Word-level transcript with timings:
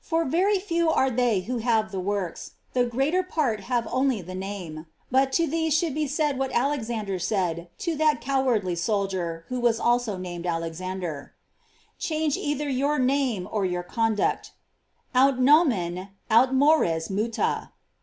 For 0.00 0.24
very 0.24 0.58
few 0.58 0.88
are 0.88 1.10
they 1.10 1.40
who 1.40 1.58
have 1.58 1.92
the 1.92 2.00
works, 2.00 2.52
the 2.72 2.86
greater 2.86 3.22
part 3.22 3.60
have 3.64 3.86
only 3.92 4.22
the 4.22 4.32
namej 4.32 4.86
but 5.10 5.32
to 5.32 5.46
these 5.46 5.74
should 5.76 5.94
be 5.94 6.06
said 6.06 6.38
what 6.38 6.50
Alexander 6.52 7.18
said 7.18 7.68
to 7.80 7.94
that 7.96 8.22
cowardly 8.22 8.74
soldier 8.74 9.44
who 9.48 9.60
was 9.60 9.78
also 9.78 10.16
named 10.16 10.46
Alexander; 10.46 11.34
Change 11.98 12.38
either 12.38 12.70
your 12.70 12.98
name 12.98 13.46
or 13.52 13.66
your 13.66 13.82
con 13.82 14.14
duct: 14.14 14.52
"Aut 15.14 15.38
nomeu, 15.38 16.08
aut 16.30 16.54
mores 16.54 17.10
muta." 17.10 17.72